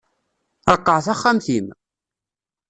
Ṛeqqeɛ 0.73 0.99
taxxamt-im! 1.05 1.67